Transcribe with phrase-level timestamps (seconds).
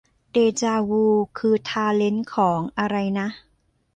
[0.31, 1.03] เดจาวู
[1.37, 3.27] คือทาเลนท์ของ อะไรนะ